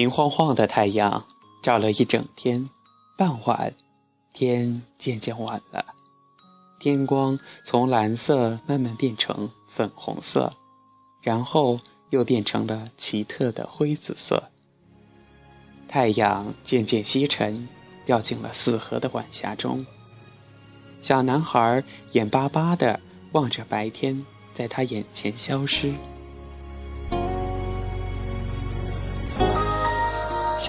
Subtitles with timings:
[0.00, 1.26] 明晃晃的太阳
[1.60, 2.70] 照了一整天，
[3.18, 3.74] 傍晚，
[4.32, 5.84] 天渐渐晚了，
[6.78, 10.54] 天光从蓝色慢慢变成粉红色，
[11.20, 14.44] 然后又变成了奇特的灰紫色。
[15.86, 17.68] 太阳渐渐西沉，
[18.06, 19.84] 掉进了四合的晚霞中。
[21.02, 22.98] 小男孩眼巴巴地
[23.32, 25.92] 望着白天在他眼前消失。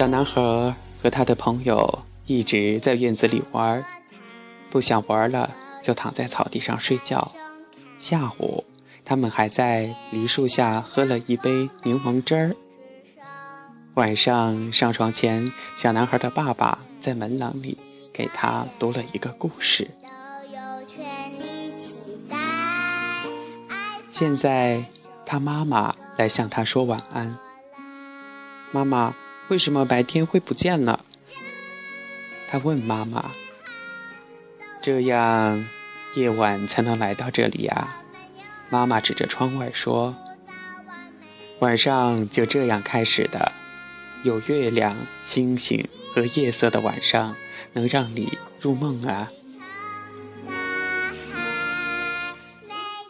[0.01, 0.41] 小男孩
[0.99, 3.85] 和他的朋友一直在院子里玩，
[4.71, 7.31] 不想玩了就躺在草地上睡觉。
[7.99, 8.63] 下午，
[9.05, 12.55] 他们还在梨树下喝了一杯柠檬汁儿。
[13.93, 17.77] 晚上上床前，小男孩的爸爸在门廊里
[18.11, 19.87] 给他读了一个故事。
[24.09, 24.83] 现在，
[25.27, 27.37] 他妈妈来向他说晚安。
[28.71, 29.13] 妈妈，
[29.51, 31.03] 为什么白天会不见了？
[32.47, 33.31] 他问妈妈。
[34.81, 35.67] 这样，
[36.15, 37.89] 夜晚才能来到这里呀。
[38.69, 40.15] 妈妈指着窗外说
[41.59, 43.51] ：“晚上就这样开始的，
[44.23, 47.35] 有月亮、星星和夜色的晚上，
[47.73, 49.29] 能让你入梦啊。”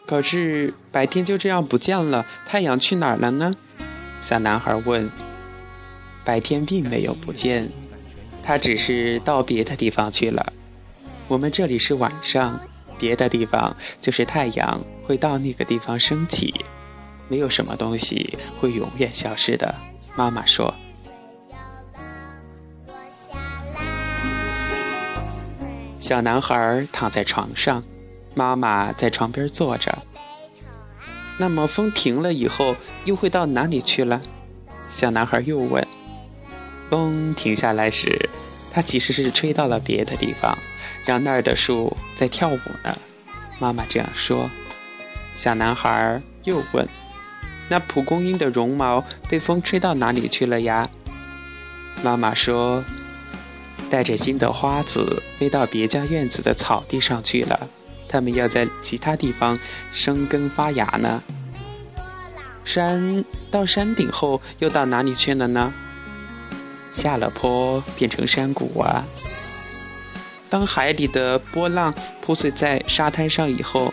[0.04, 3.54] 可是白天就这样不见了，太阳去哪儿了呢？
[4.20, 5.08] 小男孩问。
[6.24, 7.68] 白天并没有不见，
[8.42, 10.52] 它只是到别的地方去了。
[11.28, 12.60] 我们这里是晚上，
[12.98, 16.64] 别的地方就是太阳会到那个地方升起。
[17.28, 19.74] 没有什么东西会永远消失的。
[20.14, 20.74] 妈妈说。
[25.98, 27.82] 小男孩躺在床上。
[28.34, 29.98] 妈妈在床边坐着。
[31.38, 34.22] 那么风停了以后，又会到哪里去了？
[34.88, 35.86] 小男孩又问。
[36.92, 38.28] 风停下来时，
[38.70, 40.58] 它其实是吹到了别的地方，
[41.06, 42.94] 让那儿的树在跳舞呢。
[43.58, 44.50] 妈妈这样说。
[45.34, 46.86] 小男孩又问
[47.70, 50.86] ：“那蒲公英的绒毛被风吹到哪里去了呀？”
[52.04, 52.84] 妈妈说
[53.88, 57.68] ：“带着新的花籽飞到别家院子的草地上去了。”
[58.06, 59.58] 它们要在其他地方
[59.94, 61.22] 生根发芽呢。
[62.66, 65.72] 山到山顶后又到哪里去了呢？
[66.92, 69.04] 下了坡变成山谷啊。
[70.50, 73.92] 当海里的波浪铺碎在沙滩上以后，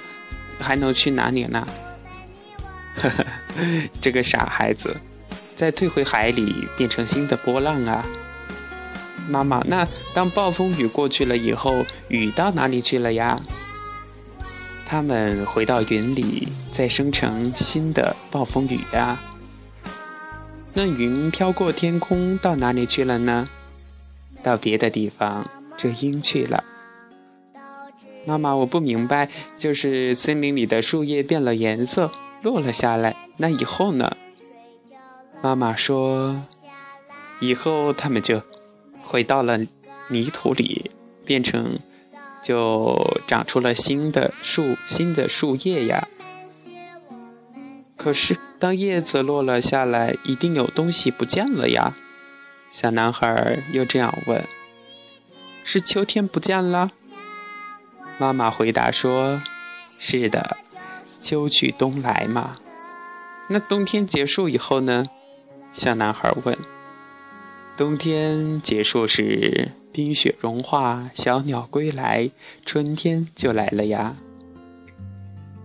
[0.60, 1.66] 还能去哪里呢？
[2.98, 3.26] 呵呵，
[4.02, 4.94] 这个傻孩子，
[5.56, 8.06] 再退回海里变成新的波浪啊。
[9.30, 13.40] 妈妈，那当暴风雨过去了以后，雨到哪里去了呀？
[14.86, 19.18] 他们回到云里，再生成新的暴风雨呀。
[20.74, 23.46] 那云飘过天空，到哪里去了呢？
[24.42, 26.64] 到别的地方遮阴去了。
[28.26, 33.16] 妈妈，我不明白，就是森林里的树叶变了颜色，落了下来。
[33.38, 34.16] 那以后呢？
[35.42, 36.42] 妈妈说，
[37.40, 38.42] 以后它们就
[39.04, 39.60] 回到了
[40.10, 40.92] 泥土里，
[41.26, 41.80] 变成。
[42.42, 46.08] 就长出了新的树，新的树叶呀。
[48.00, 51.94] 可是，当叶子落了下来，一定有东西不见了呀。
[52.72, 54.42] 小男孩又这样问
[55.66, 56.92] ：“是秋天不见了？”
[58.18, 59.42] 妈妈回答说
[60.00, 60.56] ：“是的，
[61.20, 62.54] 秋去冬来嘛。”
[63.52, 65.06] 那冬天结束以后呢？
[65.74, 66.58] 小男孩问。
[67.76, 72.30] 冬天结束时，冰雪融化，小鸟归来，
[72.66, 74.16] 春天就来了呀。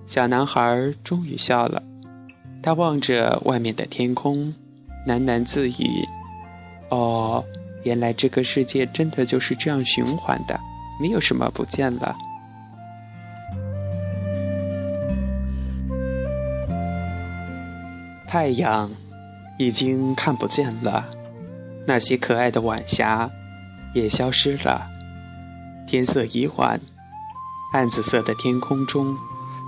[0.06, 1.82] 小男孩终于笑了，
[2.64, 4.54] 他望着外面的天空，
[5.06, 6.08] 喃喃自语
[6.88, 7.44] ：“哦，
[7.82, 10.58] 原来这个世界真的就是这样循环的，
[10.98, 12.16] 没有什么不见了。”
[18.26, 18.90] 太阳
[19.58, 21.04] 已经看不见了。
[21.86, 23.30] 那些可爱的晚霞
[23.92, 24.90] 也消失了，
[25.86, 26.80] 天色已晚，
[27.74, 29.14] 暗紫色的天空中，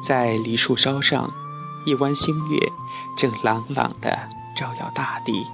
[0.02, 1.30] 在梨树梢上，
[1.86, 2.58] 一弯星月
[3.16, 4.10] 正朗朗地
[4.56, 5.46] 照耀大地。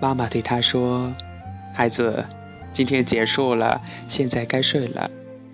[0.00, 1.12] 妈妈对他说
[1.76, 2.24] ：“孩子，
[2.72, 5.10] 今天结束了，现在该睡了。”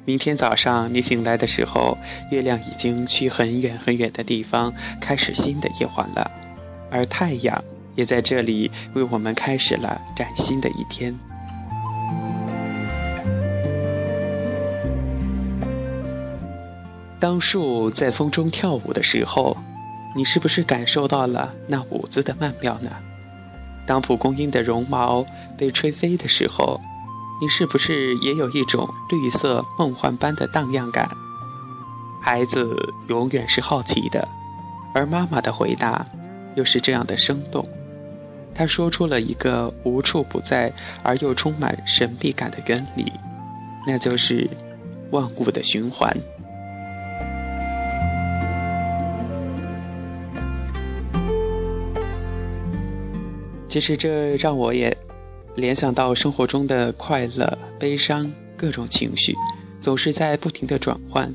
[0.06, 1.98] 明天早上你醒来的时候，
[2.30, 6.30] 月亮已经去很远很远的地方，开始新的夜晚了，
[6.92, 7.64] 而太阳
[7.96, 11.12] 也在这里为我们开始了崭新的一天。
[17.20, 19.56] 当树在风中跳舞的时候，
[20.16, 22.90] 你是不是感受到了那舞姿的曼妙呢？
[23.86, 25.24] 当蒲公英的绒毛
[25.58, 26.80] 被吹飞的时候，
[27.42, 31.08] 你是不是也有一种绿色梦幻般的荡漾感？
[32.22, 32.66] 孩子
[33.08, 34.26] 永远是好奇的，
[34.94, 36.06] 而妈妈的回答
[36.54, 37.66] 又是这样的生动。
[38.54, 43.12] 他说出了一个无处不在而又充满神秘感的原理，
[43.86, 44.48] 那就是
[45.10, 46.16] 万物的循环。
[53.70, 54.94] 其实这让我也
[55.54, 59.32] 联想到生活中的快乐、悲伤各种情绪，
[59.80, 61.32] 总是在不停的转换，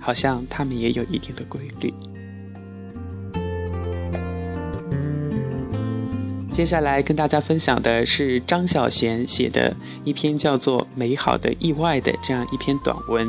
[0.00, 1.94] 好像它们也有一定的规律。
[6.50, 13.28] 接下来跟大家分享的是张小娴写的一篇叫做《美好的意外》的这样一篇短文。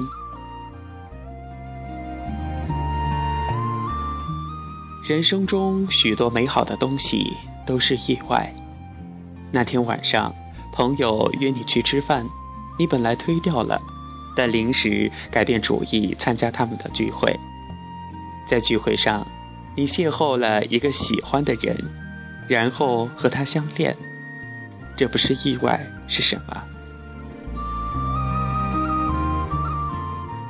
[5.08, 7.34] 人生中许多美好的东西
[7.66, 8.54] 都是意外。
[9.52, 10.34] 那天晚上，
[10.72, 12.26] 朋友约你去吃饭，
[12.80, 13.82] 你本来推掉了，
[14.36, 17.38] 但临时改变主意参加他们的聚会。
[18.46, 19.26] 在聚会上，
[19.76, 21.78] 你邂逅了一个喜欢的人。
[22.48, 23.96] 然后和他相恋，
[24.98, 25.80] 这不是意外
[26.10, 26.64] 是什么？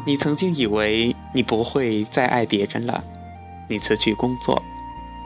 [0.03, 3.03] 你曾经以为你不会再爱别人了，
[3.67, 4.59] 你辞去工作，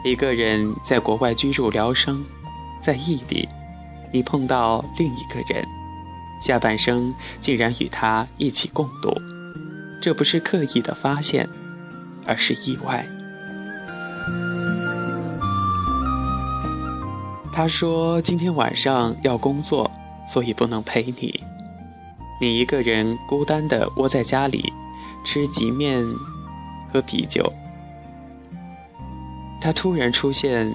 [0.06, 2.24] 一个人在国外居住疗伤，
[2.80, 3.50] 在异地，
[4.14, 5.66] 你碰到另一个人，
[6.40, 9.12] 下半生竟然与他一起共度，
[10.00, 11.50] 这不是刻意的发现，
[12.28, 13.04] 而是意外。
[17.52, 19.90] 他说：“今天晚上要工作，
[20.32, 21.44] 所以不能陪你。
[22.40, 24.72] 你一个人孤单的窝在家里，
[25.26, 26.06] 吃即面，
[26.94, 27.52] 喝啤酒。
[29.66, 30.72] 他突然出现，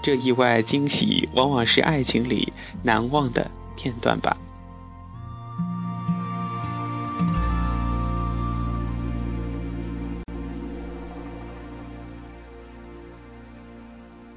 [0.00, 2.50] 这意外惊喜往往是爱情里
[2.82, 4.34] 难忘的片段吧。”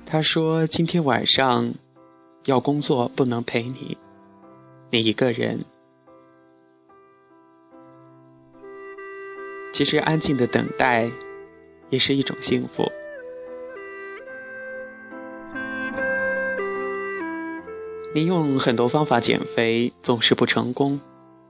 [0.06, 1.74] 他说：“今天晚上
[2.48, 3.98] 要工作，不能陪你。
[4.90, 5.62] 你一个人，
[9.72, 11.10] 其实安静的等待
[11.90, 12.92] 也是一种幸福。
[18.14, 21.00] 你用很多方法减肥，总是不成功。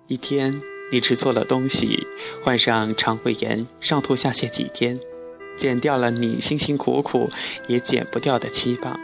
[0.08, 0.62] 一天
[0.92, 2.06] 你吃错了东西，
[2.44, 5.00] 患上肠胃炎，上吐下泻几天。”
[5.56, 7.30] 减掉了你辛辛苦苦
[7.68, 8.98] 也减不掉的期望。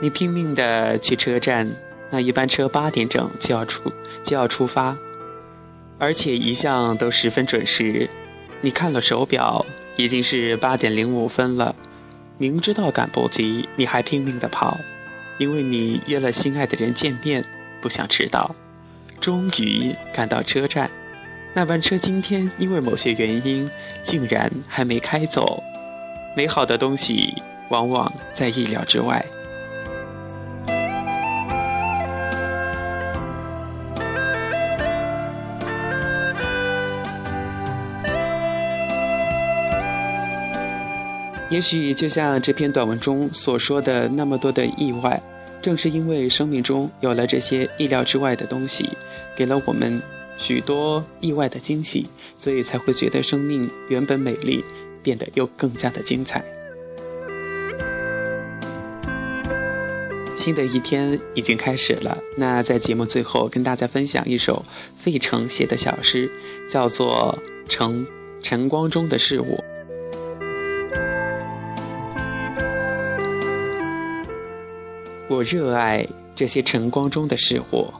[0.00, 1.70] 你拼命的去车站，
[2.10, 3.92] 那一班车八点整就要出
[4.24, 4.98] 就要出发，
[5.96, 8.10] 而且一向都十分准时。
[8.62, 9.64] 你看了手表，
[9.96, 11.76] 已经是八点零五分了。
[12.40, 14.80] 明知道赶不及，你还拼命的跑，
[15.36, 17.44] 因为你约了心爱的人见面，
[17.82, 18.56] 不想迟到。
[19.20, 20.90] 终于赶到车站。
[21.52, 23.70] 那班车今天因为某些原因，
[24.02, 25.62] 竟然还没开走。
[26.34, 27.34] 美好的东西
[27.68, 29.22] 往往在意料之外。
[41.50, 45.20] 也许就像这篇短文中所说的那么多的意外，
[45.60, 48.88] 正是因为生命中有了这些意料之外的东西，
[49.36, 50.00] 给了我们。
[50.36, 52.06] 许多意外的惊喜，
[52.38, 54.64] 所以才会觉得生命原本美丽，
[55.02, 56.42] 变得又更加的精彩。
[60.34, 64.64] 新的一天已经开始了，那在节目最后跟大家分享一首
[64.96, 66.30] 费城写的小诗，
[66.66, 67.38] 叫做
[67.68, 68.06] 《晨
[68.40, 69.58] 晨光中的事物》。
[75.30, 77.94] 我热爱这些晨光中的事物。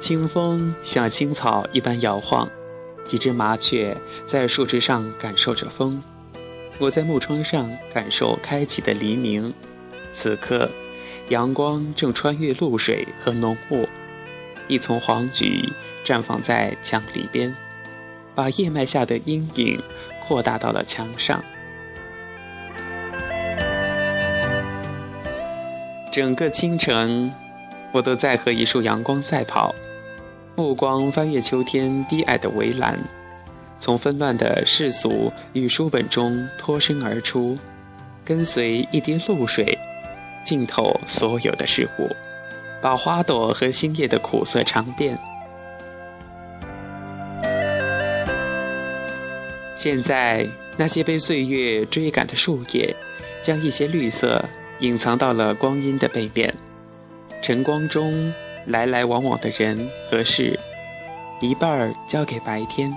[0.00, 2.48] 清风像青草一般摇晃，
[3.04, 6.02] 几只麻雀在树枝上感受着风。
[6.78, 9.52] 我在木窗上感受开启的黎明。
[10.14, 10.70] 此刻，
[11.28, 13.86] 阳光正穿越露水和浓雾，
[14.66, 15.68] 一丛黄菊
[16.02, 17.54] 绽放在墙里边，
[18.34, 19.78] 把叶脉下的阴影
[20.22, 21.44] 扩大到了墙上。
[26.12, 27.32] 整个清晨，
[27.90, 29.74] 我都在和一束阳光赛跑。
[30.54, 32.98] 目光翻越秋天低矮的围栏，
[33.80, 37.56] 从纷乱的世俗与书本中脱身而出，
[38.26, 39.78] 跟随一滴露水，
[40.44, 42.06] 浸透所有的事物，
[42.82, 45.18] 把花朵和新叶的苦涩尝遍。
[49.74, 52.94] 现在，那些被岁月追赶的树叶，
[53.40, 54.44] 将一些绿色
[54.82, 56.52] 隐藏到了光阴的背面。
[57.40, 58.34] 晨光中，
[58.66, 60.58] 来来往往的人和事，
[61.40, 62.92] 一半儿交给白天，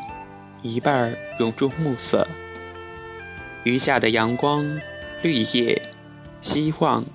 [0.64, 2.28] 一半儿融入暮色。
[3.64, 4.82] 余下的阳光、
[5.22, 5.80] 绿叶、
[6.42, 7.06] 希望、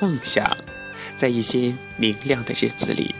[0.00, 0.48] 梦想，
[1.16, 3.12] 在一些明亮的日子里。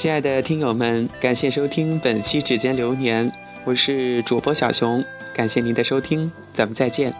[0.00, 3.30] 亲爱的听友们，感谢收听本期《指尖流年》，
[3.66, 5.04] 我是主播小熊，
[5.34, 7.14] 感谢您的收听，咱们再见。